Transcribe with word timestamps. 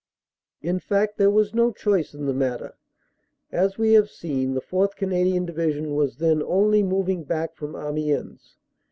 In 0.63 0.79
fact 0.79 1.19
there 1.19 1.29
was 1.29 1.53
no 1.53 1.71
choice 1.71 2.15
in 2.15 2.25
the 2.25 2.33
matter. 2.33 2.73
As 3.51 3.77
we 3.77 3.91
have 3.93 4.09
seen, 4.09 4.55
the 4.55 4.59
4th. 4.59 4.95
Canadian 4.95 5.45
Division 5.45 5.93
was 5.93 6.15
then 6.17 6.41
only 6.41 6.81
moving 6.81 7.23
back 7.23 7.53
from 7.53 7.75
Amiens. 7.75 8.55